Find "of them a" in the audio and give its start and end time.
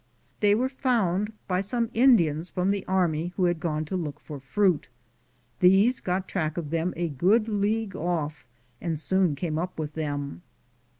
6.57-7.07